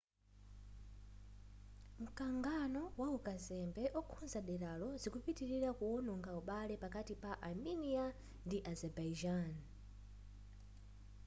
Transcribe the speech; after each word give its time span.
mkangano 2.03 2.81
waukazembe 3.01 3.83
okhuza 3.99 4.39
deralo 4.49 4.89
zikupitilira 5.01 5.69
kuwononga 5.77 6.31
ubale 6.41 6.73
pakati 6.83 7.13
pa 7.21 7.31
armenia 7.47 8.05
ndi 8.45 8.57
azerbaijan 8.71 9.53